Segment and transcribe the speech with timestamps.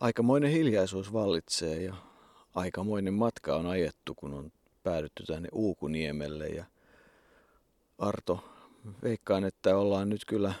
[0.00, 1.94] aikamoinen hiljaisuus vallitsee ja
[2.54, 4.52] aikamoinen matka on ajettu, kun on
[4.82, 6.48] päädytty tänne Uukuniemelle.
[6.48, 6.64] Ja
[7.98, 8.44] Arto,
[9.02, 10.54] veikkaan, että ollaan nyt kyllä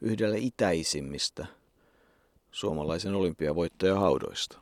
[0.00, 1.46] yhdellä itäisimmistä
[2.50, 4.58] suomalaisen olympiavoittajahaudoista.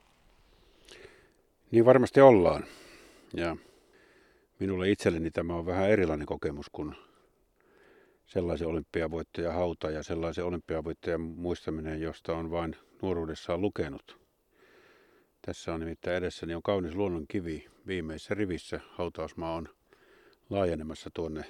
[1.71, 2.65] Niin varmasti ollaan.
[3.35, 3.57] Ja
[4.59, 6.95] minulle itselleni tämä on vähän erilainen kokemus kuin
[8.27, 14.21] sellaisen olympiavoittajan hauta ja sellaisen olympiavoittajan muistaminen, josta on vain nuoruudessaan lukenut.
[15.47, 17.67] Tässä on nimittäin edessäni on kaunis luonnon kivi.
[17.87, 19.69] Viimeisessä rivissä hautausmaa on
[20.51, 21.45] laajenemassa tuonne,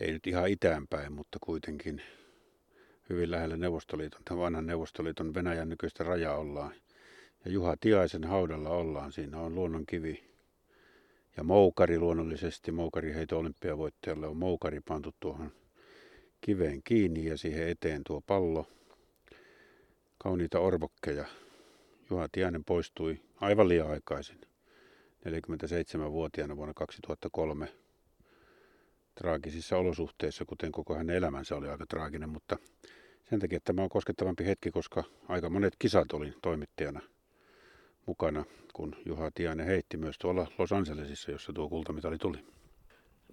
[0.00, 2.02] ei nyt ihan itäänpäin, mutta kuitenkin
[3.10, 6.74] hyvin lähellä Neuvostoliiton, tämän vanhan Neuvostoliiton Venäjän nykyistä rajaa ollaan.
[7.44, 9.12] Ja Juha Tiaisen haudalla ollaan.
[9.12, 10.29] Siinä on luonnon kivi
[11.40, 12.72] ja moukari luonnollisesti.
[12.72, 15.52] Moukariheito olympiavoittajalle on moukari pantu tuohon
[16.40, 18.66] kiveen kiinni ja siihen eteen tuo pallo.
[20.18, 21.24] Kauniita orvokkeja.
[22.10, 24.40] Juha Tiainen poistui aivan liian aikaisin.
[25.28, 27.68] 47-vuotiaana vuonna 2003
[29.14, 32.56] traagisissa olosuhteissa, kuten koko hänen elämänsä oli aika traaginen, mutta
[33.30, 37.00] sen takia tämä on koskettavampi hetki, koska aika monet kisat olin toimittajana
[38.06, 42.38] mukana, kun Juha Tiainen heitti myös tuolla Los Angelesissa, jossa tuo kultamitali tuli.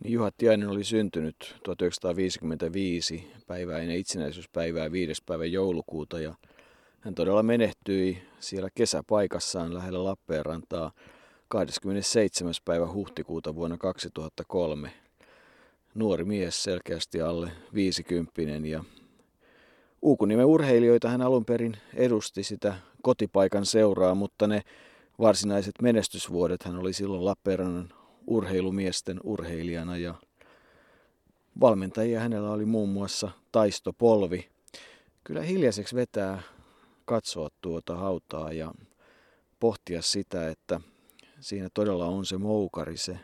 [0.03, 5.23] Niin Juha Tiainen oli syntynyt 1955 päivää ennen itsenäisyyspäivää 5.
[5.25, 6.35] päivä joulukuuta ja
[6.99, 10.91] hän todella menehtyi siellä kesäpaikassaan lähellä Lappeenrantaa
[11.47, 12.53] 27.
[12.65, 14.91] päivä huhtikuuta vuonna 2003.
[15.95, 18.83] Nuori mies selkeästi alle 50 ja
[20.07, 24.61] Uukunimen urheilijoita hän alun perin edusti sitä kotipaikan seuraa, mutta ne
[25.19, 27.93] varsinaiset menestysvuodet hän oli silloin Lappeenrannan
[28.27, 30.15] urheilumiesten urheilijana ja
[31.59, 34.49] valmentajia hänellä oli muun muassa Taisto Polvi.
[35.23, 36.41] Kyllä hiljaiseksi vetää
[37.05, 38.73] katsoa tuota hautaa ja
[39.59, 40.81] pohtia sitä, että
[41.39, 43.19] siinä todella on se moukari, se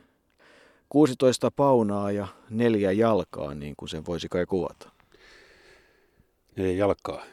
[0.90, 4.93] 16 paunaa ja neljä jalkaa, niin kuin sen voisi kai kuvata.
[6.56, 7.24] Neljä jalkaa.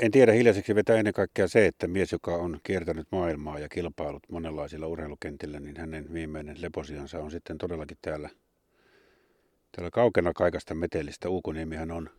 [0.00, 4.22] En tiedä, hiljaiseksi vetää ennen kaikkea se, että mies, joka on kiertänyt maailmaa ja kilpailut
[4.30, 8.30] monenlaisilla urheilukentillä, niin hänen viimeinen leposiansa on sitten todellakin täällä,
[9.72, 11.28] täällä kaukena kaikasta metelistä.
[11.28, 12.10] Uukoniemihän on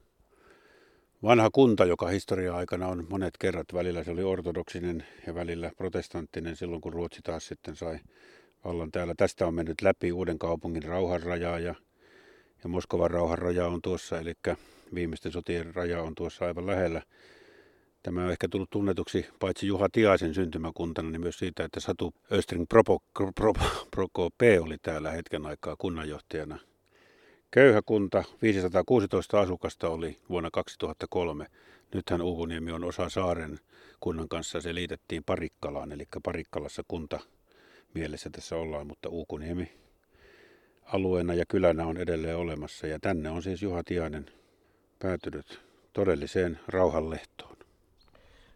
[1.23, 3.67] vanha kunta, joka historia aikana on monet kerrat.
[3.73, 7.99] Välillä se oli ortodoksinen ja välillä protestanttinen silloin, kun Ruotsi taas sitten sai
[8.65, 9.13] vallan täällä.
[9.17, 11.75] Tästä on mennyt läpi uuden kaupungin rauhanrajaa ja,
[12.63, 14.33] ja Moskovan rauhanraja on tuossa, eli
[14.93, 17.01] viimeisten sotien raja on tuossa aivan lähellä.
[18.03, 22.65] Tämä on ehkä tullut tunnetuksi paitsi Juha Tiaisen syntymäkuntana, niin myös siitä, että Satu Östring
[23.91, 26.59] Prokope oli täällä hetken aikaa kunnanjohtajana.
[27.51, 31.47] Köyhä kunta, 516 asukasta oli vuonna 2003.
[31.93, 33.59] Nythän Uuvuniemi on osa saaren
[33.99, 37.19] kunnan kanssa, se liitettiin Parikkalaan, eli Parikkalassa kunta
[37.93, 39.71] mielessä tässä ollaan, mutta Uukuniemi
[40.83, 42.87] alueena ja kylänä on edelleen olemassa.
[42.87, 44.25] Ja tänne on siis Juha Tiainen
[44.99, 45.61] päätynyt
[45.93, 47.55] todelliseen rauhanlehtoon.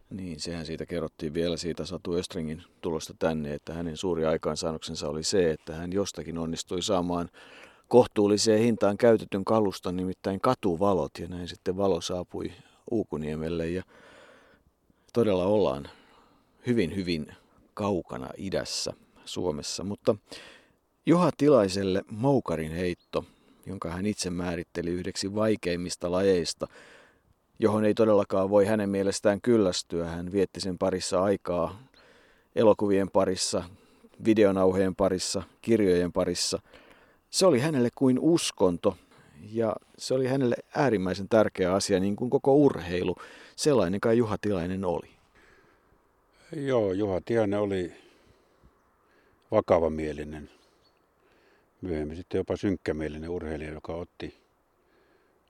[0.09, 5.23] Niin, sehän siitä kerrottiin vielä siitä Satu Östringin tulosta tänne, että hänen suuri aikaansaannoksensa oli
[5.23, 7.29] se, että hän jostakin onnistui saamaan
[7.87, 12.51] kohtuulliseen hintaan käytetyn kaluston, nimittäin katuvalot, ja näin sitten valo saapui
[12.91, 13.83] Uukuniemelle, ja
[15.13, 15.89] todella ollaan
[16.67, 17.35] hyvin, hyvin
[17.73, 18.93] kaukana idässä
[19.25, 20.15] Suomessa, mutta
[21.05, 23.25] Juha Tilaiselle moukarin heitto,
[23.69, 26.67] jonka hän itse määritteli yhdeksi vaikeimmista lajeista,
[27.59, 30.05] johon ei todellakaan voi hänen mielestään kyllästyä.
[30.05, 31.79] Hän vietti sen parissa aikaa
[32.55, 33.63] elokuvien parissa,
[34.25, 36.61] videonauheen parissa, kirjojen parissa.
[37.29, 38.97] Se oli hänelle kuin uskonto
[39.51, 43.15] ja se oli hänelle äärimmäisen tärkeä asia, niin kuin koko urheilu.
[43.55, 45.09] Sellainen kai Juha Tilainen oli.
[46.55, 47.93] Joo, Juha Tiainen oli
[49.51, 50.49] vakavamielinen,
[51.81, 54.39] myöhemmin sitten jopa synkkämielinen urheilija, joka otti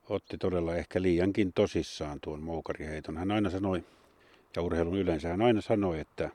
[0.09, 3.17] otti todella ehkä liiankin tosissaan tuon moukariheiton.
[3.17, 3.83] Hän aina sanoi,
[4.55, 6.29] ja urheilun yleensä hän aina sanoi, että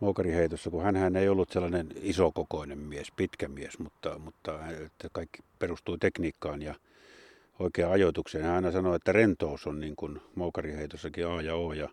[0.00, 5.98] moukariheitossa, kun hän ei ollut sellainen isokokoinen mies, pitkä mies, mutta, mutta että kaikki perustui
[5.98, 6.74] tekniikkaan ja
[7.58, 8.44] oikeaan ajoitukseen.
[8.44, 11.88] Hän aina sanoi, että rentous on niin kuin moukariheitossakin A ja O ja,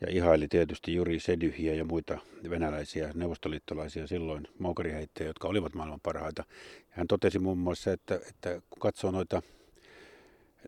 [0.00, 2.18] ja ihaili tietysti Juri Sedyhiä ja muita
[2.50, 6.44] venäläisiä neuvostoliittolaisia silloin moukariheittäjiä, jotka olivat maailman parhaita.
[6.90, 9.42] Hän totesi muun muassa, että, että kun katsoo noita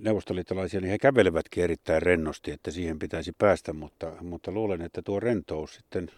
[0.00, 5.20] neuvostoliittolaisia, niin he kävelevätkin erittäin rennosti, että siihen pitäisi päästä, mutta, mutta luulen, että tuo
[5.20, 6.10] rentous sitten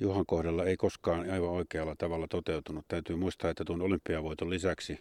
[0.00, 2.84] Juhan kohdalla ei koskaan aivan oikealla tavalla toteutunut.
[2.88, 4.98] Täytyy muistaa, että tuon olympiavoiton lisäksi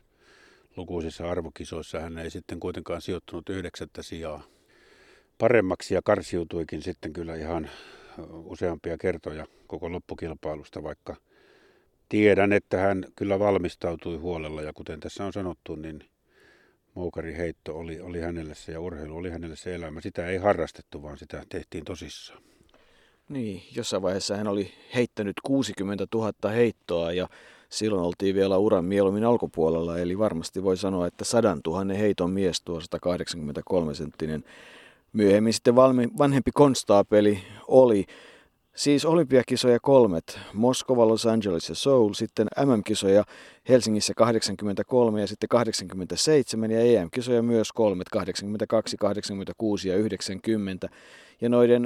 [0.77, 4.43] lukuisissa arvokisoissa hän ei sitten kuitenkaan sijoittunut yhdeksättä sijaa
[5.41, 7.69] paremmaksi ja karsiutuikin sitten kyllä ihan
[8.31, 11.15] useampia kertoja koko loppukilpailusta, vaikka
[12.09, 16.03] tiedän, että hän kyllä valmistautui huolella ja kuten tässä on sanottu, niin
[17.37, 20.01] heitto oli, oli hänelle se ja urheilu oli hänelle se elämä.
[20.01, 22.41] Sitä ei harrastettu, vaan sitä tehtiin tosissaan.
[23.29, 27.29] Niin, jossain vaiheessa hän oli heittänyt 60 000 heittoa ja
[27.69, 32.61] silloin oltiin vielä uran mieluummin alkupuolella, eli varmasti voi sanoa, että sadan tuhannen heiton mies
[32.61, 34.43] tuo 183 senttinen.
[35.13, 38.05] Myöhemmin sitten valmi, vanhempi konstaapeli oli
[38.75, 43.23] Siis olympiakisoja kolmet, Moskova, Los Angeles ja Seoul, sitten MM-kisoja
[43.69, 50.89] Helsingissä 83 ja sitten 87 ja EM-kisoja myös kolmet, 82, 86 ja 90.
[51.41, 51.83] Ja noiden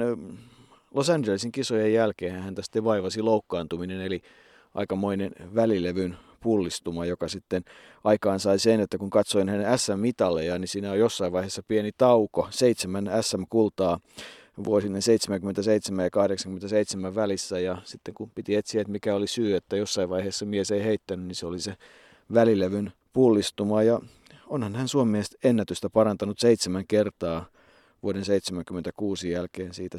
[0.94, 4.22] Los Angelesin kisojen jälkeen hän tästä vaivasi loukkaantuminen, eli
[4.74, 7.64] aikamoinen välilevyn pullistuma, joka sitten
[8.04, 12.48] aikaan sai sen, että kun katsoin hänen SM-mitalleja, niin siinä on jossain vaiheessa pieni tauko,
[12.50, 14.00] seitsemän SM-kultaa
[14.64, 17.60] vuosinen 77 ja 87 välissä.
[17.60, 21.26] Ja sitten kun piti etsiä, että mikä oli syy, että jossain vaiheessa mies ei heittänyt,
[21.26, 21.76] niin se oli se
[22.34, 23.82] välilevyn pullistuma.
[23.82, 24.00] Ja
[24.46, 27.46] onhan hän Suomen ennätystä parantanut seitsemän kertaa
[28.02, 29.98] vuoden 76 jälkeen siitä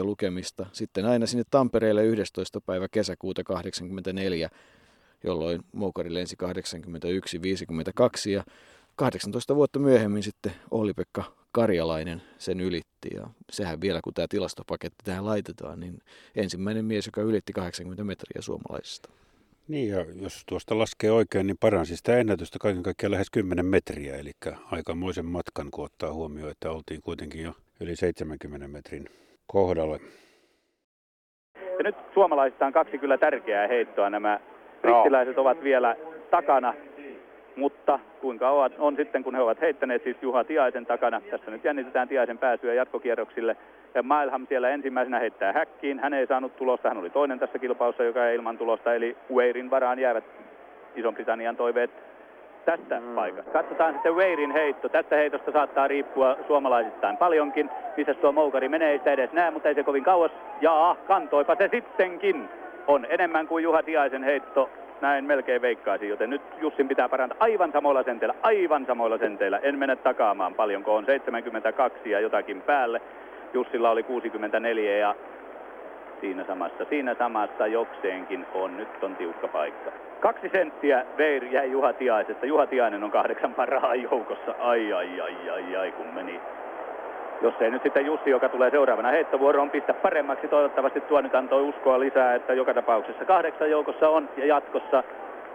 [0.00, 0.66] 71-80 lukemista.
[0.72, 2.60] Sitten aina sinne Tampereelle 11.
[2.60, 4.50] päivä kesäkuuta 84,
[5.24, 8.44] jolloin Moukari lensi 81-52 ja
[8.96, 15.26] 18 vuotta myöhemmin sitten Olli-Pekka Karjalainen sen ylitti ja sehän vielä kun tämä tilastopaketti tähän
[15.26, 15.98] laitetaan, niin
[16.36, 19.10] ensimmäinen mies, joka ylitti 80 metriä suomalaisista.
[19.68, 24.16] Niin ja jos tuosta laskee oikein, niin paransi sitä ennätystä kaiken kaikkiaan lähes 10 metriä,
[24.16, 24.30] eli
[24.72, 29.04] aikamoisen matkan, kun ottaa huomioon, että oltiin kuitenkin jo yli 70 metrin
[29.46, 30.00] kohdalle.
[31.78, 34.10] Ja nyt suomalaisista on kaksi kyllä tärkeää heittoa.
[34.10, 34.40] Nämä
[34.82, 35.96] brittiläiset ovat vielä
[36.30, 36.74] takana
[37.56, 41.20] mutta kuinka ovat, on sitten, kun he ovat heittäneet siis Juha Tiaisen takana.
[41.30, 43.56] Tässä nyt jännitetään Tiaisen pääsyä jatkokierroksille.
[43.94, 45.98] Ja Mailham siellä ensimmäisenä heittää häkkiin.
[45.98, 48.94] Hän ei saanut tulosta, hän oli toinen tässä kilpailussa, joka ei ilman tulosta.
[48.94, 50.24] Eli Weirin varaan jäävät
[50.96, 51.90] Ison-Britannian toiveet
[52.64, 53.14] tästä mm.
[53.14, 53.50] paikasta.
[53.50, 54.88] Katsotaan sitten Weirin heitto.
[54.88, 57.70] Tästä heitosta saattaa riippua suomalaisittain paljonkin.
[57.96, 60.32] Missä tuo moukari menee, ei sitä edes näe, mutta ei se kovin kauas.
[60.60, 62.48] Jaa, kantoipa se sittenkin.
[62.86, 64.70] On enemmän kuin Juha Tiaisen heitto
[65.04, 69.58] näin melkein veikkaisin, joten nyt Jussin pitää parantaa aivan samoilla senteillä, aivan samoilla senteillä.
[69.58, 73.00] En mene takaamaan paljonko on 72 ja jotakin päälle.
[73.54, 75.14] Jussilla oli 64 ja
[76.20, 78.76] siinä samassa, siinä samassa jokseenkin on.
[78.76, 79.92] Nyt on tiukka paikka.
[80.20, 82.46] Kaksi senttiä Veir jäi Juha Tiaisesta.
[82.46, 84.54] Juha Tiainen on kahdeksan parhaan joukossa.
[84.58, 86.40] Ai ai ai ai ai kun meni
[87.44, 90.48] jos ei nyt sitten Jussi, joka tulee seuraavana heittovuoroon, pistä paremmaksi.
[90.48, 95.02] Toivottavasti tuo nyt antoi uskoa lisää, että joka tapauksessa kahdeksan joukossa on ja jatkossa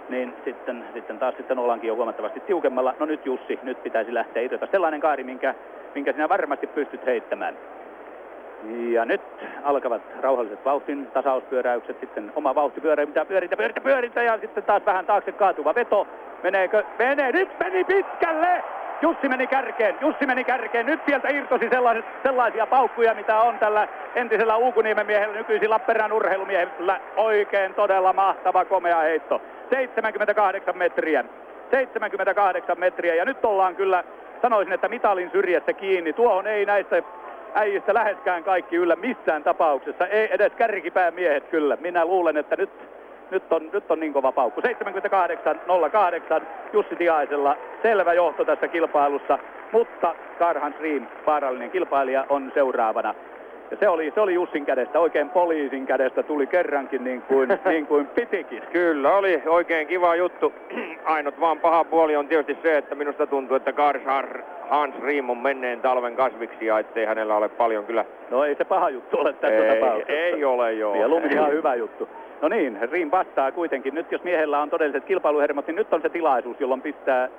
[0.10, 2.94] niin sitten, sitten taas sitten ollaankin jo huomattavasti tiukemmalla.
[3.00, 5.56] No nyt Jussi, nyt pitäisi lähteä itse sellainen kaari, minkä,
[5.96, 7.58] minkä sinä varmasti pystyt heittämään.
[8.90, 9.22] Ja nyt
[9.64, 15.06] alkavat rauhalliset vauhtin tasauspyöräykset, sitten oma vauhtipyörä, mitä pyöritä, pyöritä, pyöritä ja sitten taas vähän
[15.06, 16.08] taakse kaatuva veto.
[16.44, 16.84] Meneekö?
[17.00, 18.64] Menee, nyt meni pitkälle!
[19.02, 20.86] Jussi meni kärkeen, Jussi meni kärkeen.
[20.86, 27.00] Nyt sieltä irtosi sellaiset, sellaisia paukkuja, mitä on tällä entisellä Uukuniemen miehellä, nykyisin Lappeenrannan urheilumiehellä.
[27.18, 29.42] Oikein todella mahtava, komea heitto.
[29.70, 31.24] 78 metriä.
[31.72, 34.04] 78 metriä ja nyt ollaan kyllä,
[34.42, 36.14] sanoisin, että mitalin syrjässä kiinni.
[36.14, 37.04] Tuohon ei näistä
[37.54, 40.08] äijistä läheskään kaikki yllä missään tapauksessa.
[40.08, 41.78] Ei edes kärkipään miehet kyllä.
[41.82, 42.70] Minä luulen, että nyt
[43.32, 44.62] nyt on, nyt on niin kova paukku.
[44.62, 44.66] 78-08
[46.74, 49.40] Jussi Tiaisella selvä johto tässä kilpailussa,
[49.72, 53.16] mutta Karhan Stream, vaarallinen kilpailija, on seuraavana.
[53.72, 57.88] Ja se oli, se oli Jussin kädestä, oikein poliisin kädestä tuli kerrankin niin kuin, niin
[57.88, 58.64] kuin pitikin.
[58.72, 60.54] Kyllä, oli oikein kiva juttu.
[61.06, 65.38] Ainut vaan paha puoli on tietysti se, että minusta tuntuu, että Karshar Hans Riim on
[65.38, 68.06] menneen talven kasviksi ja ettei hänellä ole paljon kyllä...
[68.30, 70.14] No ei se paha juttu ole tässä ei, tapauksessa.
[70.14, 70.94] Ei ole joo.
[70.94, 72.10] Mieluummin ihan hyvä juttu.
[72.42, 73.96] No niin, Riim vastaa kuitenkin.
[73.96, 77.30] Nyt jos miehellä on todelliset kilpailuhermot, niin nyt on se tilaisuus, jolloin pistää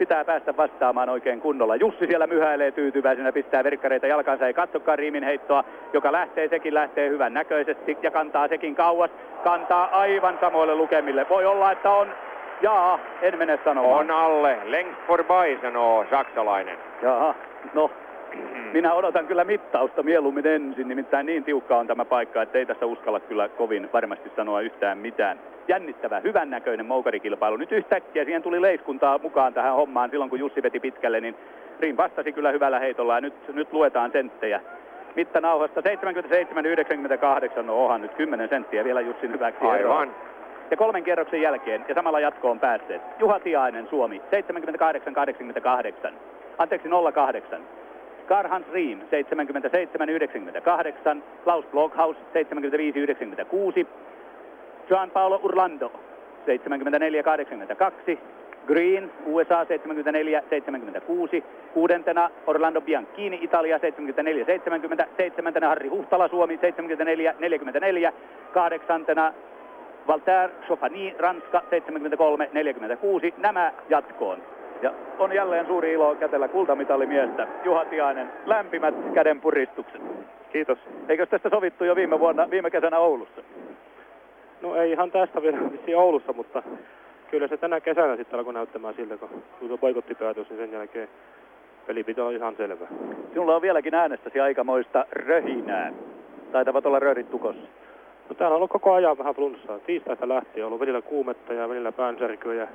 [0.00, 1.76] pitää päästä vastaamaan oikein kunnolla.
[1.76, 7.08] Jussi siellä myhäilee tyytyväisenä, pistää verkkareita jalkansa, ei katsokaan Riimin heittoa, joka lähtee, sekin lähtee
[7.08, 9.10] hyvän näköisesti ja kantaa sekin kauas.
[9.44, 11.26] Kantaa aivan samoille lukemille.
[11.28, 12.08] Voi olla, että on
[12.62, 14.00] Jaa, en mene sanomaan.
[14.00, 14.58] On alle.
[14.64, 16.78] Längst forby, sanoo saksalainen.
[17.02, 17.34] Jaa,
[17.74, 17.90] no
[18.72, 22.86] minä odotan kyllä mittausta mieluummin ensin, nimittäin niin tiukka on tämä paikka, että ei tässä
[22.86, 25.38] uskalla kyllä kovin varmasti sanoa yhtään mitään.
[25.70, 27.56] Jännittävä, hyvännäköinen moukarikilpailu.
[27.56, 31.36] Nyt yhtäkkiä siihen tuli leiskuntaa mukaan tähän hommaan silloin, kun Jussi veti pitkälle, niin
[31.80, 34.60] Rin vastasi kyllä hyvällä heitolla ja nyt, nyt luetaan senttejä.
[35.16, 39.64] Mittanauhasta 77-98, no onhan nyt 10 senttiä vielä Jussin hyväksi.
[39.64, 40.10] Aivan.
[40.70, 43.02] Ja kolmen kierroksen jälkeen ja samalla jatkoon päässeet.
[43.18, 44.22] Juha Tiainen, Suomi,
[46.08, 46.12] 78-88.
[46.58, 47.60] Anteeksi, 08.
[48.28, 49.02] Karl-Hans Riem 77-98,
[51.44, 53.86] Klaus Blockhaus 75-96,
[54.90, 55.92] Juan Paolo Urlando
[56.46, 58.18] 74-82,
[58.66, 59.66] Green USA 74-76,
[61.74, 63.80] kuudentena Orlando Bianchini Italia 74-70,
[65.16, 68.12] seitsemäntenä Harri Huhtala Suomi 74-44,
[68.52, 69.32] kahdeksantena
[70.08, 71.62] Walter Chopani Ranska
[73.28, 74.38] 73-46, nämä jatkoon.
[74.82, 78.32] Ja on jälleen suuri ilo kätellä kultamitalimiestä Juha Tiainen.
[78.46, 80.02] Lämpimät kädenpuristukset.
[80.52, 80.78] Kiitos.
[81.08, 83.42] Eikö tästä sovittu jo viime vuonna, viime kesänä Oulussa?
[84.62, 86.62] No ei ihan tästä vielä vissiin Oulussa, mutta
[87.30, 91.08] kyllä se tänä kesänä sitten alkoi näyttämään siltä, kun tuli boikottipäätös, niin sen jälkeen
[91.86, 92.86] peli pitää olla ihan selvä.
[93.32, 95.92] Sinulla on vieläkin äänestäsi aikamoista röhinää.
[96.52, 97.62] Taitavat olla röörit tukossa.
[98.28, 99.78] No täällä on ollut koko ajan vähän flunssaa.
[99.78, 102.68] Tiistaista lähtien on ollut välillä kuumetta ja välillä päänsärkyä ja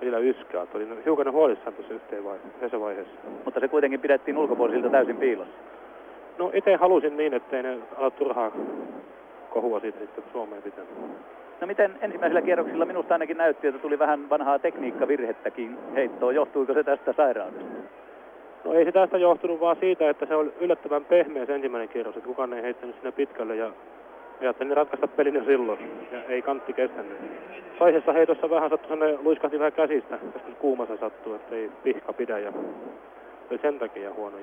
[0.00, 0.66] välillä yskää.
[0.74, 2.80] Olin hiukan huolissaan tuossa yhteen vaiheessa.
[2.80, 3.14] vaiheessa.
[3.44, 5.54] Mutta se kuitenkin pidettiin ulkopuolisilta täysin piilossa.
[6.38, 8.52] No itse halusin niin, ettei ne ala turhaa
[9.50, 10.84] kohua siitä sitten Suomeen pitää.
[11.60, 16.34] No miten ensimmäisillä kierroksilla minusta ainakin näytti, että tuli vähän vanhaa tekniikkavirhettäkin heittoon.
[16.34, 17.70] Johtuiko se tästä sairaudesta?
[18.64, 22.16] No ei se tästä johtunut vaan siitä, että se oli yllättävän pehmeä se ensimmäinen kierros,
[22.16, 23.70] että kukaan ei heittänyt sinne pitkälle ja
[24.40, 25.78] ajattelin ratkaista pelin jo silloin
[26.12, 27.18] ja ei kantti kestänyt.
[27.78, 32.38] Toisessa heitossa vähän sattui sellainen, luiskahti vähän käsistä, tästä kuumassa sattuu, että ei pihka pidä
[32.38, 32.52] ja
[33.50, 34.36] oli sen takia huono.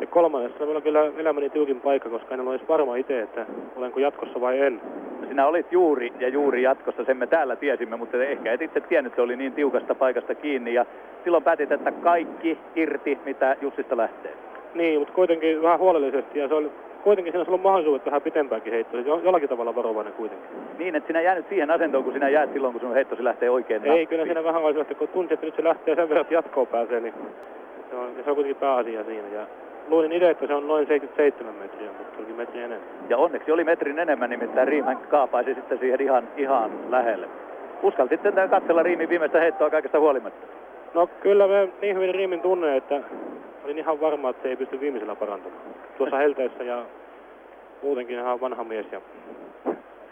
[0.00, 3.46] Ja kolmannessa meillä kyllä elämäni tiukin paikka, koska en ole edes varma itse, että
[3.76, 4.80] olenko jatkossa vai en.
[5.28, 9.14] Sinä olit juuri ja juuri jatkossa, sen me täällä tiesimme, mutta ehkä et itse tiennyt,
[9.14, 10.86] se oli niin tiukasta paikasta kiinni ja
[11.24, 14.32] silloin päätit, että kaikki irti, mitä Jussista lähtee.
[14.74, 16.70] Niin, mutta kuitenkin vähän huolellisesti ja se oli
[17.04, 20.48] kuitenkin siinä on ollut mahdollisuudet vähän pitempäänkin heittoa, jollakin tavalla varovainen kuitenkin.
[20.78, 23.82] Niin, että sinä jäänyt siihen asentoon, kun sinä jäät silloin, kun sun heittosi lähtee oikein
[23.82, 24.08] Ei, nappiin.
[24.08, 26.66] kyllä siinä vähän olisi, että kun tunsi, että nyt se lähtee sen verran, että jatkoon
[26.66, 27.14] pääsee, niin
[27.90, 29.28] se on, se on kuitenkin pääasia siinä.
[29.28, 29.46] Ja
[29.88, 32.88] luulin itse, että se on noin 77 metriä, mutta oli metri enemmän.
[33.08, 37.28] Ja onneksi oli metrin enemmän, nimittäin Riiman kaapaisi sitten siihen ihan, ihan lähelle.
[37.82, 40.46] Uskaltit sitten katsella Riimin viimeistä heittoa kaikesta huolimatta?
[40.94, 43.00] No kyllä me niin hyvin Riimin tunne, että
[43.64, 45.62] olin ihan varma, että se ei pysty viimeisellä parantamaan.
[45.98, 46.82] Tuossa helteessä ja
[47.82, 49.00] muutenkin ihan vanha mies ja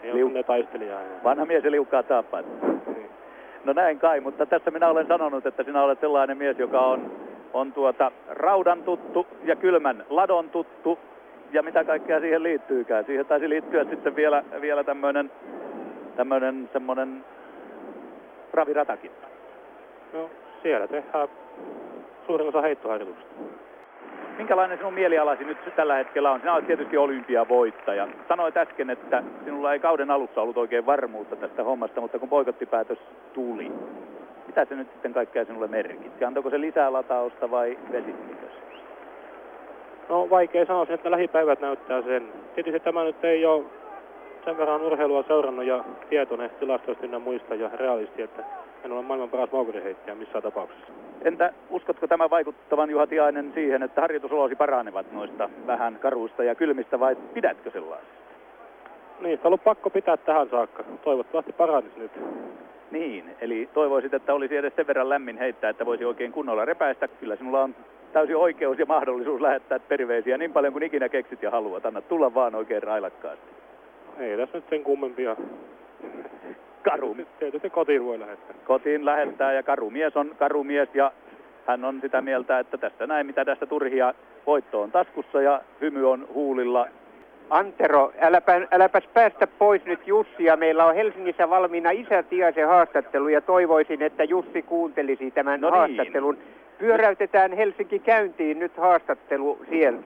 [0.03, 0.27] ei Liu...
[0.27, 1.23] ole taistelija enää.
[1.23, 2.45] Vanha mies ja liukkaa taappaat.
[2.87, 3.09] Niin.
[3.63, 7.11] No näin kai, mutta tässä minä olen sanonut, että sinä olet sellainen mies, joka on,
[7.53, 10.99] on tuota raudan tuttu ja kylmän ladon tuttu
[11.51, 13.05] ja mitä kaikkea siihen liittyykään.
[13.05, 15.31] Siihen taisi liittyä sitten vielä, vielä tämmöinen
[16.15, 17.25] tämmöinen semmoinen
[18.53, 19.11] raviratakin.
[20.13, 20.29] No
[20.63, 21.27] siellä tehdään
[22.27, 23.41] suurin osa heittoharjoituksista.
[24.37, 26.39] Minkälainen sinun mielialasi nyt tällä hetkellä on?
[26.39, 28.07] Sinä olet tietysti olympiavoittaja.
[28.27, 32.99] Sanoit äsken, että sinulla ei kauden alussa ollut oikein varmuutta tästä hommasta, mutta kun poikottipäätös
[33.33, 33.71] tuli,
[34.47, 36.25] mitä se nyt sitten kaikkea sinulle merkitsi?
[36.25, 38.61] Antoiko se lisää latausta vai vesittikö se?
[40.09, 42.33] No vaikea sanoa sen, että lähipäivät näyttää sen.
[42.55, 43.63] Tietysti tämä nyt ei ole
[44.45, 48.43] sen verran urheilua seurannut ja tietoinen tilastoista ja muista ja realisti, että
[48.85, 50.93] en ole maailman paras maukuriheittäjä missään tapauksessa.
[51.21, 56.99] Entä uskotko tämä vaikuttavan Juha Tiainen siihen, että harjoitusolosi paranevat noista vähän karuista ja kylmistä
[56.99, 58.21] vai pidätkö sellaisista?
[59.21, 60.83] Niistä on ollut pakko pitää tähän saakka.
[61.03, 62.11] Toivottavasti paranisi nyt.
[62.91, 67.07] Niin, eli toivoisit, että olisi edes sen verran lämmin heittää, että voisi oikein kunnolla repäistä.
[67.07, 67.75] Kyllä sinulla on
[68.13, 71.85] täysin oikeus ja mahdollisuus lähettää terveisiä niin paljon kuin ikinä keksit ja haluat.
[71.85, 73.45] Anna tulla vaan oikein railakkaasti.
[74.19, 75.35] Ei tässä nyt sen kummempia
[76.83, 77.17] karu.
[77.39, 78.55] Tietysti kotiin voi lähettää.
[78.65, 81.11] Kotiin lähettää ja karumies on karumies ja
[81.67, 84.13] hän on sitä mieltä, että tästä näin mitä tästä turhia
[84.47, 86.87] voitto on taskussa ja hymy on huulilla.
[87.51, 93.41] Antero, äläpä, äläpäs päästä pois nyt Jussi ja meillä on Helsingissä valmiina isätiaisen haastattelu ja
[93.41, 95.77] toivoisin, että Jussi kuuntelisi tämän no niin.
[95.77, 96.37] haastattelun.
[96.79, 100.03] Pyöräytetään Helsinki käyntiin nyt haastattelu sieltä.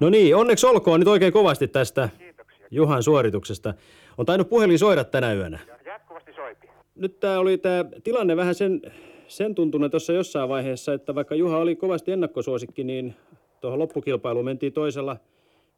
[0.00, 2.66] No niin, onneksi olkoon nyt oikein kovasti tästä Kiitoksia.
[2.70, 3.74] Juhan suorituksesta.
[4.18, 5.58] On tainnut puhelin soida tänä yönä.
[5.84, 6.68] Jatkuvasti soipi.
[6.94, 8.80] Nyt tämä oli tämä tilanne vähän sen,
[9.26, 13.14] sen tuntunut tuossa jossain vaiheessa, että vaikka Juha oli kovasti ennakkosuosikki, niin
[13.60, 15.16] tuohon loppukilpailuun mentiin toisella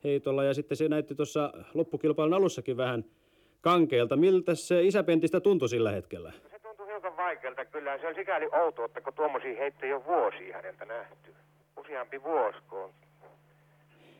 [0.04, 3.04] heitolla ja sitten se näytti tuossa loppukilpailun alussakin vähän
[3.60, 4.16] kankeelta.
[4.16, 6.32] Miltä se isäpentistä tuntui sillä hetkellä?
[6.50, 7.98] Se tuntui hiukan vaikealta kyllä.
[7.98, 11.34] Se on sikäli outo, että kun tuommoisia heittoja jo vuosia häneltä nähty.
[11.80, 12.90] Useampi vuosi, kun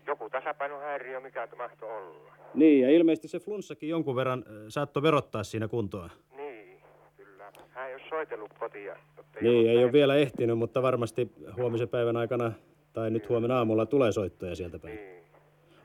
[0.07, 2.33] joku tasapainohäiriö, mikä mahtoi olla.
[2.55, 6.11] Niin, ja ilmeisesti se flunssakin jonkun verran saattoi verottaa siinä kuntoa.
[6.37, 6.83] Niin,
[7.17, 7.53] kyllä.
[7.71, 8.97] Hän ei ole soitellut kotia.
[9.41, 12.53] Niin, ei ole vielä ehtinyt, mutta varmasti huomisen päivän aikana
[12.93, 14.97] tai nyt huomenna aamulla tulee soittoja sieltä päin.
[14.97, 15.20] Niin.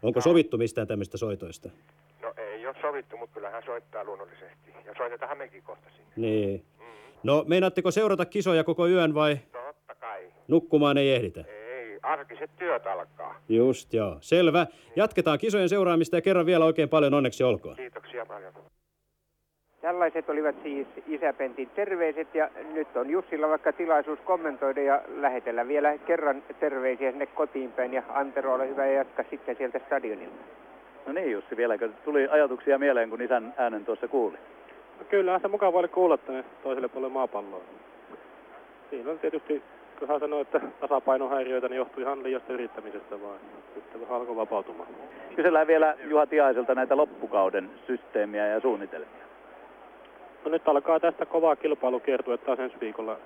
[0.06, 1.70] Onko sovittu mistään tämmöistä soitoista?
[2.22, 4.72] No ei ole sovittu, mutta kyllä hän soittaa luonnollisesti.
[4.86, 6.12] Ja soitetaan mekin kohta sinne.
[6.16, 6.66] Niin.
[6.80, 6.86] Mm.
[7.24, 9.38] No meinaatteko seurata kisoja koko yön vai?
[9.52, 10.32] Totta kai.
[10.48, 11.44] Nukkumaan ei ehditä.
[11.48, 13.36] Ei, arkiset työt alkaa.
[13.50, 14.18] Just joo.
[14.22, 14.68] Selvä.
[14.96, 17.76] Jatketaan kisojen seuraamista ja kerran vielä oikein paljon onneksi olkoon.
[17.76, 18.54] Kiitoksia paljon.
[19.86, 25.98] Tällaiset olivat siis Isäpentin terveiset ja nyt on Jussilla vaikka tilaisuus kommentoida ja lähetellä vielä
[25.98, 30.44] kerran terveisiä sinne kotiin päin ja Antero ole hyvä ja jatka sitten sieltä stadionilta.
[31.06, 34.38] No niin Jussi, vieläkö tuli ajatuksia mieleen, kun isän äänen tuossa kuuli?
[35.00, 37.62] No kyllähän se mukava oli kuulla tänne toiselle puolelle maapalloa.
[38.89, 39.63] Siinä on tietysti,
[40.00, 43.39] kun hän sanoi, että tasapainohäiriöitä niin johtui ihan liiasta yrittämisestä vaan.
[43.74, 44.89] Sitten vähän alkoi vapautumaan.
[45.36, 49.25] Kysellään vielä Juha Tiaiselta näitä loppukauden systeemiä ja suunnitelmia.
[50.46, 53.18] No nyt alkaa tästä kovaa kilpailukiertue taas ensi viikolla.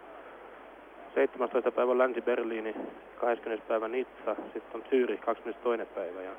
[1.16, 1.72] 17.
[1.72, 2.76] päivä Länsi-Berliini,
[3.16, 3.68] 20.
[3.68, 5.86] päivä Nizza, sitten on Zürich 22.
[5.96, 6.32] päivä ja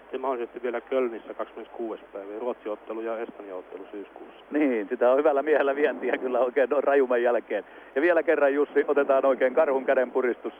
[0.00, 2.02] sitten mahdollisesti vielä Kölnissä 26.
[2.12, 4.44] päivä, Ruotsi-ottelu ja Espanja-ottelu syyskuussa.
[4.50, 7.64] Niin, sitä on hyvällä miehellä vientiä kyllä oikein noin rajuman jälkeen.
[7.94, 10.54] Ja vielä kerran Jussi, otetaan oikein karhun käden puristus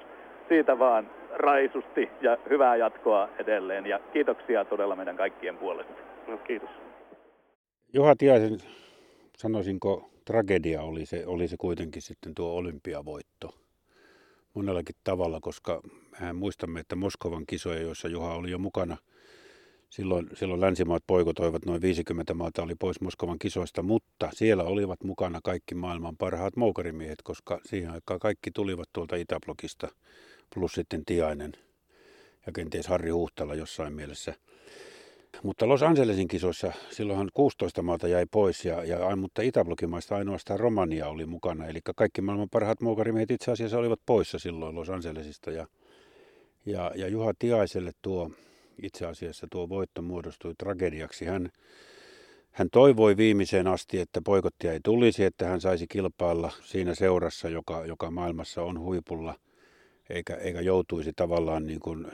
[0.48, 3.86] siitä vaan raisusti ja hyvää jatkoa edelleen.
[3.86, 5.92] Ja kiitoksia todella meidän kaikkien puolesta.
[6.26, 6.70] No kiitos.
[7.94, 8.58] Juha Tiaisen,
[9.40, 13.54] sanoisinko, tragedia oli se, oli se kuitenkin sitten tuo olympiavoitto
[14.54, 15.80] monellakin tavalla, koska
[16.10, 18.96] mehän muistamme, että Moskovan kisoja, joissa Juha oli jo mukana,
[19.90, 25.40] silloin, silloin länsimaat poikotoivat, noin 50 maata oli pois Moskovan kisoista, mutta siellä olivat mukana
[25.44, 29.88] kaikki maailman parhaat moukarimiehet, koska siihen aikaan kaikki tulivat tuolta Itäblokista,
[30.54, 31.52] plus sitten Tiainen
[32.46, 34.34] ja kenties Harri Huhtala jossain mielessä–
[35.42, 41.08] mutta Los Angelesin kisoissa silloinhan 16 maata jäi pois, ja, ja, mutta Itäblokimaista ainoastaan Romania
[41.08, 41.66] oli mukana.
[41.66, 45.50] Eli kaikki maailman parhaat moukarimiehet itse asiassa olivat poissa silloin Los Angelesista.
[45.50, 45.66] Ja,
[46.66, 48.30] ja, ja Juha Tiaiselle tuo
[48.82, 51.24] itse asiassa tuo voitto muodostui tragediaksi.
[51.24, 51.50] Hän,
[52.50, 57.86] hän toivoi viimeiseen asti, että poikottia ei tulisi, että hän saisi kilpailla siinä seurassa, joka,
[57.86, 59.34] joka maailmassa on huipulla,
[60.10, 62.06] eikä, eikä joutuisi tavallaan niin kuin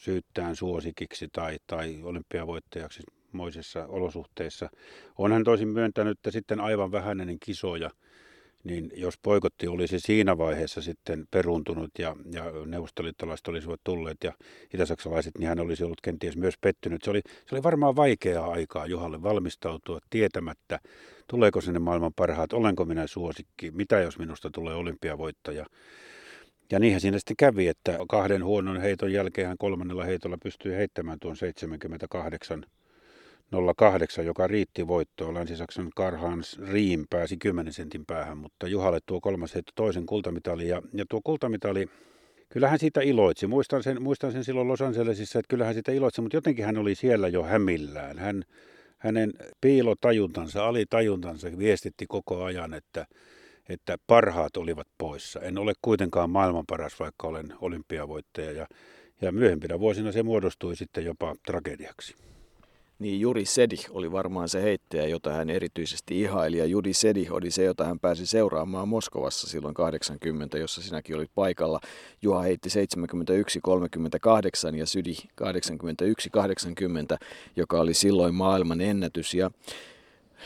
[0.00, 4.70] syyttään suosikiksi tai, tai olympiavoittajaksi moisessa olosuhteissa.
[5.18, 7.90] On hän toisin myöntänyt, että sitten aivan vähäinen kisoja,
[8.64, 14.32] niin jos poikotti olisi siinä vaiheessa sitten peruntunut ja, ja neuvostoliittolaiset olisivat tulleet ja
[14.74, 17.02] itäsaksalaiset, niin hän olisi ollut kenties myös pettynyt.
[17.02, 20.80] Se oli, se oli varmaan vaikeaa aikaa Juhalle valmistautua tietämättä,
[21.26, 25.66] tuleeko sinne maailman parhaat, olenko minä suosikki, mitä jos minusta tulee olympiavoittaja.
[26.70, 31.18] Ja niinhän siinä sitten kävi, että kahden huonon heiton jälkeen hän kolmannella heitolla pystyi heittämään
[31.20, 32.64] tuon 78
[33.76, 35.34] 08, joka riitti voittoon.
[35.34, 40.68] Länsi-Saksan Karhans Riim pääsi 10 sentin päähän, mutta Juhalle tuo kolmas heitto toisen kultamitali.
[40.68, 41.88] Ja, ja tuo kultamitali,
[42.48, 43.46] kyllähän siitä iloitsi.
[43.46, 46.94] Muistan sen, muistan sen silloin Los Angelesissa, että kyllähän siitä iloitsi, mutta jotenkin hän oli
[46.94, 48.18] siellä jo hämillään.
[48.18, 48.44] Hän,
[48.98, 53.06] hänen piilotajuntansa, alitajuntansa viestitti koko ajan, että
[53.70, 55.40] että parhaat olivat poissa.
[55.40, 58.66] En ole kuitenkaan maailman paras, vaikka olen olympiavoittaja ja,
[59.20, 62.14] ja myöhempinä vuosina se muodostui sitten jopa tragediaksi.
[62.98, 66.58] Niin Juri Sedi oli varmaan se heittäjä, jota hän erityisesti ihaili.
[66.58, 71.30] Ja Juri Sedi oli se, jota hän pääsi seuraamaan Moskovassa silloin 80, jossa sinäkin olit
[71.34, 71.80] paikalla.
[72.22, 72.68] Juha heitti
[74.72, 75.44] 71-38 ja Sydi 81-80,
[77.56, 79.34] joka oli silloin maailman ennätys.
[79.34, 79.50] Ja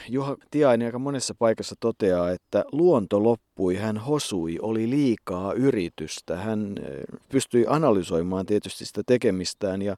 [0.08, 6.36] Juha Tiainen aika monessa paikassa toteaa, että luonto loppui, hän hosui, oli liikaa yritystä.
[6.36, 9.96] Hän eh, pystyi analysoimaan tietysti sitä tekemistään ja,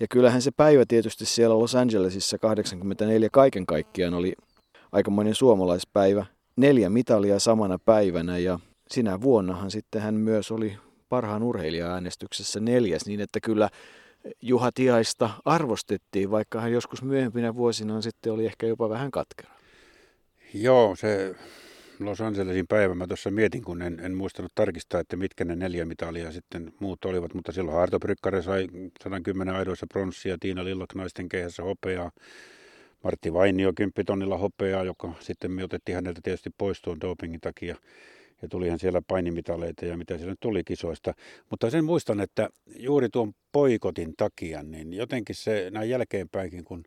[0.00, 4.32] ja kyllähän se päivä tietysti siellä Los Angelesissa 84 kaiken kaikkiaan oli
[4.92, 6.26] aikamoinen suomalaispäivä.
[6.56, 8.58] Neljä mitalia samana päivänä ja
[8.90, 10.76] sinä vuonnahan sitten hän myös oli
[11.08, 13.68] parhaan urheilija-äänestyksessä neljäs, niin että kyllä
[14.42, 19.52] Juha Tiaista arvostettiin, vaikka hän joskus myöhempinä vuosina sitten oli ehkä jopa vähän katkera.
[20.54, 21.34] Joo, se
[22.00, 25.84] Los Angelesin päivä, mä tuossa mietin, kun en, en muistanut tarkistaa, että mitkä ne neljä
[25.84, 28.66] mitalia sitten muut olivat, mutta silloin Arto Brykkare sai
[29.02, 32.10] 110 aidoissa pronssia, Tiina Lillak naisten keihässä hopeaa,
[33.04, 37.76] Martti Vainio kymppitonnilla hopeaa, joka sitten me otettiin häneltä tietysti pois dopingin takia
[38.42, 41.14] ja tulihan siellä painimitaleita ja mitä siellä tuli kisoista.
[41.50, 46.84] Mutta sen muistan, että juuri tuon poikotin takia, niin jotenkin se näin jälkeenpäinkin, kun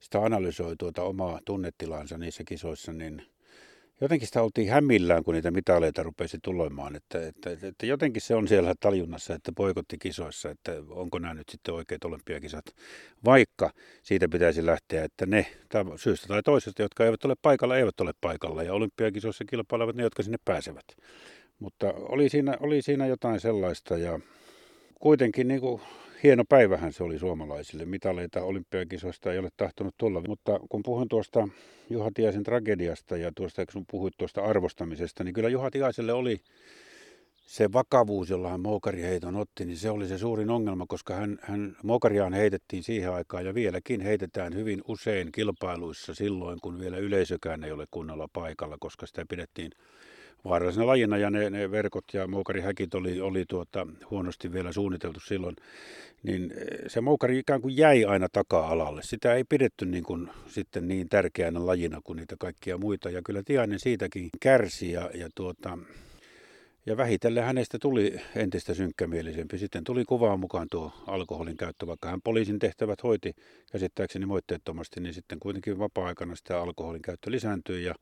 [0.00, 3.22] sitä analysoi tuota omaa tunnetilansa niissä kisoissa, niin
[4.00, 6.96] jotenkin sitä oltiin hämillään, kun niitä mitaleita rupesi tulemaan.
[6.96, 11.48] Että, että, että jotenkin se on siellä tajunnassa, että poikotti kisoissa, että onko nämä nyt
[11.48, 12.64] sitten oikeat olympiakisat.
[13.24, 13.70] Vaikka
[14.02, 15.46] siitä pitäisi lähteä, että ne
[15.96, 18.62] syystä tai toisesta, jotka eivät ole paikalla, eivät ole paikalla.
[18.62, 20.84] Ja olympiakisoissa kilpailevat ne, jotka sinne pääsevät.
[21.58, 24.20] Mutta oli siinä, oli siinä jotain sellaista ja
[25.00, 25.80] kuitenkin niin kuin
[26.22, 27.84] hieno päivähän se oli suomalaisille.
[27.84, 30.22] Mitaleita olympiakisoista ei ole tahtonut tulla.
[30.28, 31.48] Mutta kun puhun tuosta
[31.90, 36.40] Juha Tiaisen tragediasta ja tuosta, kun puhuit tuosta arvostamisesta, niin kyllä Juha Tiaiselle oli
[37.36, 41.76] se vakavuus, jolla hän moukariheiton otti, niin se oli se suurin ongelma, koska hän, hän
[41.84, 47.72] moukariaan heitettiin siihen aikaan ja vieläkin heitetään hyvin usein kilpailuissa silloin, kun vielä yleisökään ei
[47.72, 49.70] ole kunnolla paikalla, koska sitä pidettiin
[50.44, 55.56] vaarallisena lajina ja ne, ne verkot ja moukarihäkit oli, oli tuota, huonosti vielä suunniteltu silloin,
[56.22, 59.02] niin eh, se moukari ikään kuin jäi aina taka-alalle.
[59.02, 63.42] Sitä ei pidetty niin, kuin, sitten niin tärkeänä lajina kuin niitä kaikkia muita ja kyllä
[63.44, 65.78] Tiainen siitäkin kärsi ja, ja tuota,
[66.86, 69.58] ja vähitellen hänestä tuli entistä synkkämielisempi.
[69.58, 73.32] Sitten tuli kuvaan mukaan tuo alkoholin käyttö, vaikka hän poliisin tehtävät hoiti
[73.72, 77.94] käsittääkseni moitteettomasti, niin sitten kuitenkin vapaa-aikana sitä alkoholin käyttö lisääntyi ja,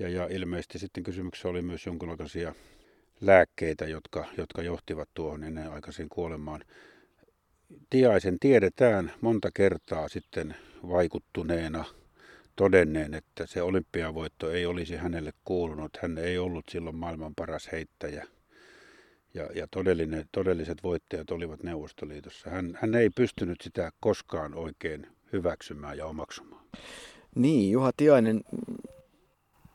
[0.00, 2.54] ja, ja ilmeisesti sitten kysymyksessä oli myös jonkinlaisia
[3.20, 6.64] lääkkeitä, jotka, jotka johtivat tuohon ennenaikaiseen kuolemaan.
[7.90, 11.84] Tiaisen tiedetään monta kertaa sitten vaikuttuneena–
[12.60, 15.98] todenneen, että se olympiavoitto ei olisi hänelle kuulunut.
[16.02, 18.26] Hän ei ollut silloin maailman paras heittäjä.
[19.34, 22.50] Ja, ja todellinen, todelliset voittajat olivat Neuvostoliitossa.
[22.50, 26.64] Hän, hän ei pystynyt sitä koskaan oikein hyväksymään ja omaksumaan.
[27.34, 28.40] Niin, Juha Tiainen.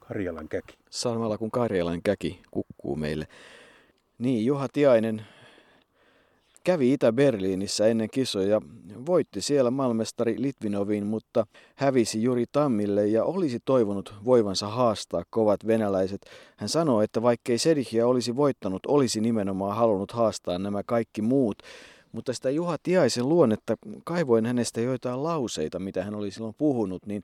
[0.07, 0.77] Karjalan käki.
[0.89, 3.27] Samalla kun Karjalan käki kukkuu meille.
[4.17, 5.21] Niin, Juha Tiainen
[6.63, 8.61] kävi Itä-Berliinissä ennen kisoja,
[9.05, 16.21] voitti siellä malmestari Litvinovin, mutta hävisi Juri Tammille ja olisi toivonut voivansa haastaa kovat venäläiset.
[16.57, 21.57] Hän sanoi, että vaikkei Sedichia olisi voittanut, olisi nimenomaan halunnut haastaa nämä kaikki muut.
[22.11, 27.23] Mutta sitä Juha Tiaisen luonnetta, kaivoin hänestä joitain lauseita, mitä hän oli silloin puhunut, niin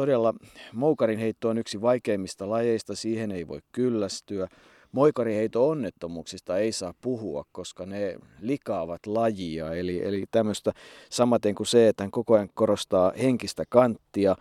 [0.00, 0.34] todella
[0.72, 4.48] moukarin heitto on yksi vaikeimmista lajeista, siihen ei voi kyllästyä.
[4.92, 9.74] Moikariheito onnettomuuksista ei saa puhua, koska ne likaavat lajia.
[9.74, 10.72] Eli, eli tämmöistä
[11.10, 14.36] samaten kuin se, että hän koko ajan korostaa henkistä kanttia.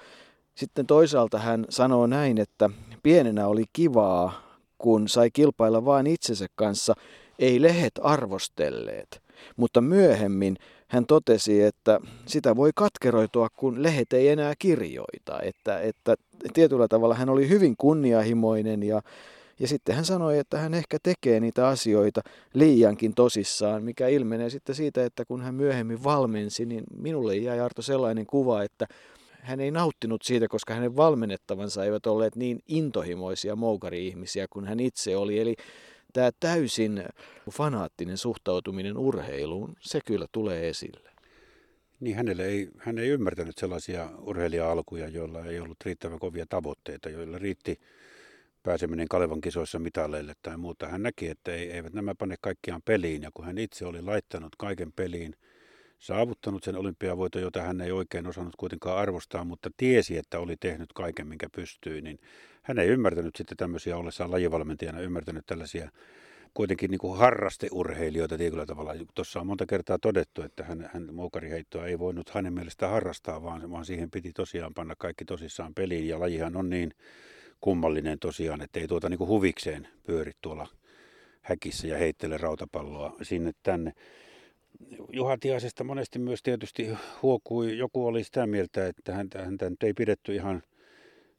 [0.56, 2.69] Sitten toisaalta hän sanoo näin, että
[3.04, 4.41] pienenä oli kivaa,
[4.78, 6.93] kun sai kilpailla vain itsensä kanssa,
[7.39, 9.22] ei lehet arvostelleet.
[9.56, 10.56] Mutta myöhemmin
[10.89, 15.41] hän totesi, että sitä voi katkeroitua, kun lehet ei enää kirjoita.
[15.41, 16.15] Että, että
[16.54, 19.02] tietyllä tavalla hän oli hyvin kunnianhimoinen ja
[19.60, 22.21] ja sitten hän sanoi, että hän ehkä tekee niitä asioita
[22.54, 27.82] liiankin tosissaan, mikä ilmenee sitten siitä, että kun hän myöhemmin valmensi, niin minulle jäi Arto
[27.82, 28.88] sellainen kuva, että
[29.41, 35.17] hän ei nauttinut siitä, koska hänen valmennettavansa eivät olleet niin intohimoisia moukari-ihmisiä kuin hän itse
[35.17, 35.39] oli.
[35.39, 35.56] Eli
[36.13, 37.04] tämä täysin
[37.52, 41.10] fanaattinen suhtautuminen urheiluun, se kyllä tulee esille.
[42.00, 47.38] Niin hänelle ei, hän ei ymmärtänyt sellaisia urheilija-alkuja, joilla ei ollut riittävän kovia tavoitteita, joilla
[47.38, 47.80] riitti
[48.63, 50.88] pääseminen Kalevan kisoissa mitaleille tai muuta.
[50.88, 54.56] Hän näki, että ei, eivät nämä pane kaikkiaan peliin ja kun hän itse oli laittanut
[54.58, 55.36] kaiken peliin,
[56.00, 60.93] saavuttanut sen olympiavoiton, jota hän ei oikein osannut kuitenkaan arvostaa, mutta tiesi, että oli tehnyt
[60.93, 62.19] kaiken, minkä pystyi, niin
[62.62, 65.91] hän ei ymmärtänyt sitten tämmöisiä ollessaan lajivalmentajana, ymmärtänyt tällaisia
[66.54, 68.93] kuitenkin niin kuin harrasteurheilijoita tietyllä tavalla.
[69.15, 73.72] Tuossa on monta kertaa todettu, että hän, hän moukariheittoa ei voinut hänen mielestä harrastaa, vaan,
[73.72, 76.08] vaan siihen piti tosiaan panna kaikki tosissaan peliin.
[76.08, 76.93] Ja lajihan on niin
[77.62, 80.67] kummallinen tosiaan, että ei tuota niin kuin huvikseen pyöri tuolla
[81.41, 83.93] häkissä ja heittele rautapalloa sinne tänne.
[85.13, 86.89] Juha Tiasesta monesti myös tietysti
[87.22, 90.63] huokui, joku oli sitä mieltä, että häntä, häntä ei pidetty ihan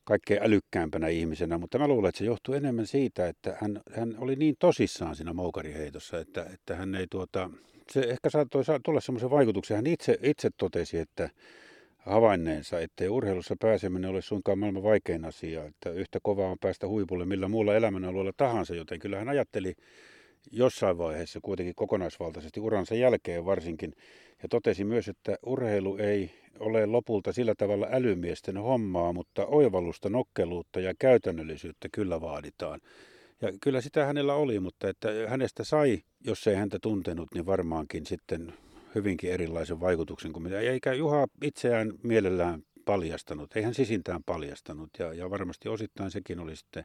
[0.04, 4.36] kaikkein älykkäämpänä ihmisenä, mutta mä luulen, että se johtuu enemmän siitä, että hän, hän oli
[4.36, 7.50] niin tosissaan siinä moukariheitossa, että, että hän ei tuota,
[7.92, 9.76] se ehkä saattoi tulla semmoisen vaikutuksen.
[9.76, 11.30] Hän itse, itse totesi, että
[11.98, 17.24] havainneensa, ettei urheilussa pääseminen ole suinkaan maailman vaikein asia, että yhtä kovaa on päästä huipulle
[17.24, 19.74] millä muulla elämänalueella tahansa, joten kyllä hän ajatteli
[20.52, 23.92] jossain vaiheessa kuitenkin kokonaisvaltaisesti uransa jälkeen varsinkin,
[24.42, 30.80] ja totesi myös, että urheilu ei ole lopulta sillä tavalla älymiesten hommaa, mutta oivallusta, nokkeluutta
[30.80, 32.80] ja käytännöllisyyttä kyllä vaaditaan.
[33.42, 38.06] Ja kyllä sitä hänellä oli, mutta että hänestä sai, jos ei häntä tuntenut, niin varmaankin
[38.06, 38.54] sitten
[38.94, 40.60] hyvinkin erilaisen vaikutuksen kuin mitä.
[40.60, 44.90] Eikä Juha itseään mielellään paljastanut, ei hän sisintään paljastanut.
[44.98, 46.84] Ja, ja varmasti osittain sekin oli sitten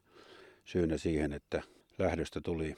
[0.66, 1.62] syynä siihen, että
[1.98, 2.76] lähdöstä tuli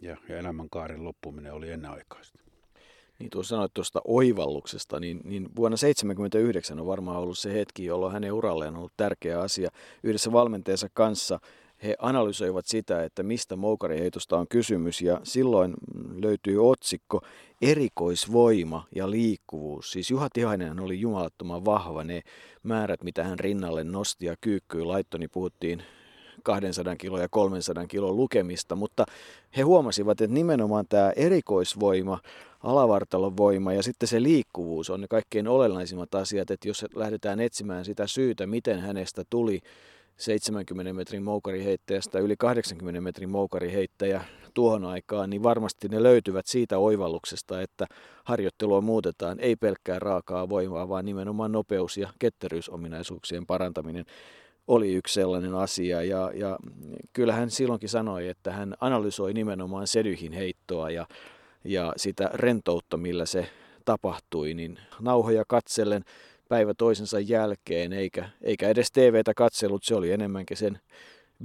[0.00, 2.38] ja, ja elämänkaaren loppuminen oli ennenaikaista.
[3.18, 8.12] Niin tuossa sanoit tuosta oivalluksesta, niin, niin vuonna 1979 on varmaan ollut se hetki, jolloin
[8.12, 9.70] hänen uralleen on ollut tärkeä asia
[10.02, 11.40] yhdessä valmentajansa kanssa–
[11.82, 15.74] he analysoivat sitä, että mistä moukariheitosta on kysymys ja silloin
[16.22, 17.22] löytyy otsikko
[17.62, 19.92] erikoisvoima ja liikkuvuus.
[19.92, 22.04] Siis Juha Tihainen oli jumalattoman vahva.
[22.04, 22.22] Ne
[22.62, 25.82] määrät, mitä hän rinnalle nosti ja kyykkyy laittoi, niin puhuttiin
[26.42, 29.04] 200 kilo ja 300 kilon lukemista, mutta
[29.56, 32.18] he huomasivat, että nimenomaan tämä erikoisvoima,
[32.62, 37.84] alavartalon voima ja sitten se liikkuvuus on ne kaikkein olennaisimmat asiat, että jos lähdetään etsimään
[37.84, 39.60] sitä syytä, miten hänestä tuli
[40.16, 44.24] 70 metrin moukariheittäjästä yli 80 metrin moukariheittäjä
[44.54, 47.86] tuohon aikaan, niin varmasti ne löytyvät siitä oivalluksesta, että
[48.24, 54.04] harjoittelua muutetaan ei pelkkää raakaa voimaa, vaan nimenomaan nopeus- ja ketteryysominaisuuksien parantaminen
[54.68, 56.02] oli yksi sellainen asia.
[56.02, 56.58] Ja, ja
[57.12, 61.06] kyllä hän silloinkin sanoi, että hän analysoi nimenomaan sedyhin heittoa ja,
[61.64, 63.46] ja sitä rentoutta, millä se
[63.84, 66.04] tapahtui, niin nauhoja katsellen
[66.48, 70.78] päivä toisensa jälkeen, eikä, eikä edes TVtä katsellut, se oli enemmänkin sen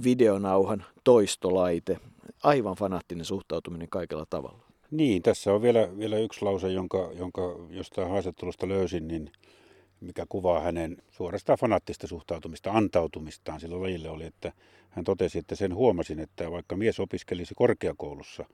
[0.04, 1.98] videonauhan toistolaite.
[2.42, 4.66] Aivan fanaattinen suhtautuminen kaikella tavalla.
[4.90, 9.30] Niin, tässä on vielä, vielä yksi lause, jonka, jonka jostain haastattelusta löysin, niin
[10.00, 14.52] mikä kuvaa hänen suorastaan fanaattista suhtautumista, antautumistaan sillä lajille oli, että
[14.90, 18.44] hän totesi, että sen huomasin, että vaikka mies opiskelisi korkeakoulussa,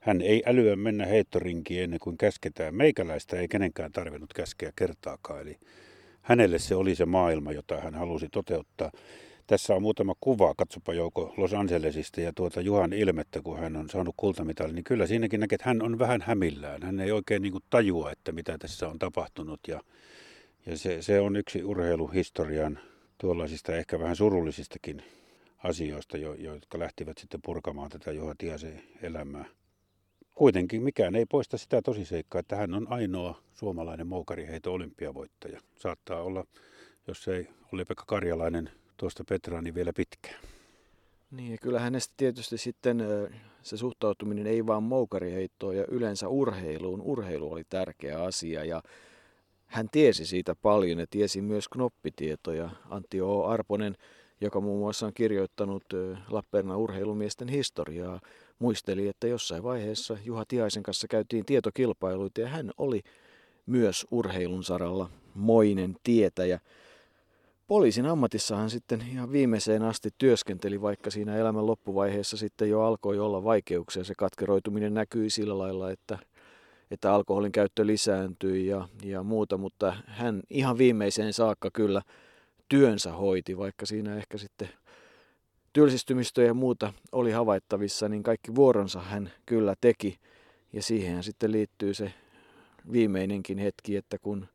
[0.00, 2.74] hän ei älyä mennä heittorinkiin ennen kuin käsketään.
[2.74, 5.40] Meikäläistä ei kenenkään tarvinnut käskeä kertaakaan.
[5.40, 5.58] Eli
[6.22, 8.92] hänelle se oli se maailma, jota hän halusi toteuttaa.
[9.46, 13.90] Tässä on muutama kuva, katsopa Jouko Los Angelesista ja tuota Juhan ilmettä, kun hän on
[13.90, 16.82] saanut kultamitalin, niin kyllä siinäkin näkee, että hän on vähän hämillään.
[16.82, 19.80] Hän ei oikein niin tajua, että mitä tässä on tapahtunut ja,
[20.66, 22.78] ja se, se on yksi urheiluhistorian
[23.18, 25.02] tuollaisista ehkä vähän surullisistakin
[25.58, 29.44] asioista, jo, jotka lähtivät sitten purkamaan tätä Juha Tiasen elämää.
[30.34, 35.60] Kuitenkin mikään ei poista sitä tosiseikkaa, että hän on ainoa suomalainen moukariheito olympiavoittaja.
[35.78, 36.44] Saattaa olla,
[37.06, 40.40] jos ei oli Pekka Karjalainen tuosta Petra, niin vielä pitkään.
[41.30, 43.04] Niin, kyllä hänestä tietysti sitten
[43.62, 47.02] se suhtautuminen ei vaan moukariheittoon ja yleensä urheiluun.
[47.02, 48.82] Urheilu oli tärkeä asia ja
[49.70, 52.70] hän tiesi siitä paljon ja tiesi myös knoppitietoja.
[52.88, 53.44] Antti O.
[53.44, 53.96] Arponen,
[54.40, 55.84] joka muun muassa on kirjoittanut
[56.30, 58.20] Lappeenrannan urheilumiesten historiaa,
[58.58, 63.02] muisteli, että jossain vaiheessa Juha Tiaisen kanssa käytiin tietokilpailuita ja hän oli
[63.66, 66.60] myös urheilun saralla moinen tietäjä.
[67.66, 73.44] Poliisin ammatissahan sitten ihan viimeiseen asti työskenteli, vaikka siinä elämän loppuvaiheessa sitten jo alkoi olla
[73.44, 74.04] vaikeuksia.
[74.04, 76.18] Se katkeroituminen näkyi sillä lailla, että,
[76.90, 82.02] että alkoholin käyttö lisääntyi ja, ja muuta, mutta hän ihan viimeiseen saakka kyllä
[82.68, 84.68] työnsä hoiti, vaikka siinä ehkä sitten
[85.72, 90.18] tylsistymistä ja muuta oli havaittavissa, niin kaikki vuoronsa hän kyllä teki.
[90.72, 92.14] Ja siihen sitten liittyy se
[92.92, 94.48] viimeinenkin hetki, että kun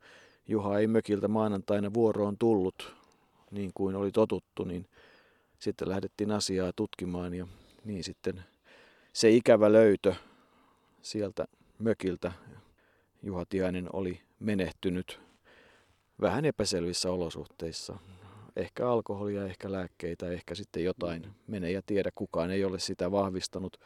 [0.48, 2.94] Juha ei mökiltä maanantaina vuoroon tullut,
[3.52, 4.86] niin kuin oli totuttu, niin
[5.60, 7.48] sitten lähdettiin asiaa tutkimaan ja
[7.86, 8.44] niin sitten
[9.14, 10.14] se ikävä löytö
[11.02, 11.46] sieltä
[11.80, 12.32] mökiltä
[13.24, 15.20] Juha Tiainen oli menehtynyt
[16.22, 17.98] vähän epäselvissä olosuhteissa
[18.56, 21.28] ehkä alkoholia, ehkä lääkkeitä, ehkä sitten jotain.
[21.48, 23.80] Mene ja tiedä, kukaan ei ole sitä vahvistanut.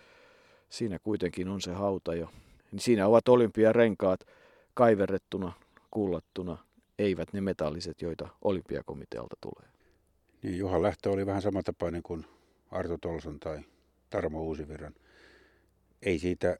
[0.69, 2.30] Siinä kuitenkin on se hauta jo.
[2.78, 4.19] Siinä ovat olympiarenkaat
[4.73, 5.52] kaiverrettuna,
[5.91, 6.58] kullattuna,
[6.99, 9.69] eivät ne metalliset, joita olympiakomitealta tulee.
[10.43, 12.25] Niin, Juhan lähtö oli vähän samantapainen kuin
[12.71, 13.60] Arto Tolson tai
[14.10, 14.93] Tarmo Uusivirran.
[16.02, 16.58] Ei siitä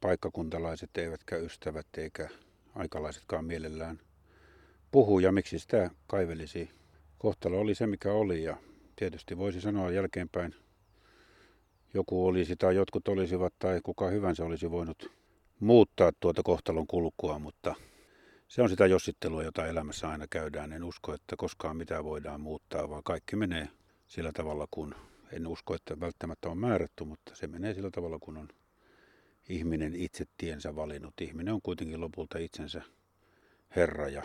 [0.00, 2.28] paikkakuntalaiset eivätkä ystävät eikä
[2.74, 4.00] aikalaisetkaan mielellään
[4.92, 5.18] puhu.
[5.18, 6.70] Ja miksi sitä kaivelisi?
[7.18, 8.44] Kohtalo oli se, mikä oli.
[8.44, 8.56] Ja
[8.96, 10.54] tietysti voisi sanoa jälkeenpäin,
[11.94, 15.10] joku olisi tai jotkut olisivat tai kuka hyvänsä olisi voinut
[15.60, 17.74] muuttaa tuota kohtalon kulkua, mutta
[18.48, 20.72] se on sitä jossittelua, jota elämässä aina käydään.
[20.72, 23.68] En usko, että koskaan mitään voidaan muuttaa, vaan kaikki menee
[24.08, 24.94] sillä tavalla, kun
[25.32, 28.48] en usko, että välttämättä on määrätty, mutta se menee sillä tavalla, kun on
[29.48, 31.20] ihminen itse tiensä valinnut.
[31.20, 32.82] Ihminen on kuitenkin lopulta itsensä
[33.76, 34.22] herra ja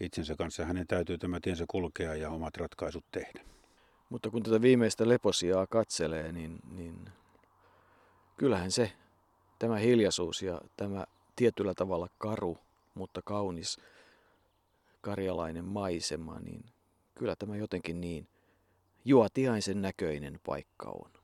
[0.00, 3.40] itsensä kanssa hänen täytyy tämä tiensä kulkea ja omat ratkaisut tehdä.
[4.08, 7.10] Mutta kun tätä viimeistä leposiaa katselee, niin, niin
[8.36, 8.92] kyllähän se,
[9.58, 11.04] tämä hiljaisuus ja tämä
[11.36, 12.58] tietyllä tavalla karu,
[12.94, 13.80] mutta kaunis
[15.00, 16.64] karjalainen maisema, niin
[17.14, 18.28] kyllä tämä jotenkin niin
[19.04, 21.17] juotiaisen näköinen paikka on.